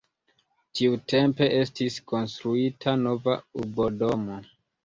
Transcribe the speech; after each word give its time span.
Tiutempe 0.79 1.49
estis 1.59 1.99
konstruita 2.13 2.97
nova 3.05 3.37
urbodomo. 3.61 4.41